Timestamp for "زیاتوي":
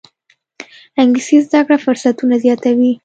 2.43-2.91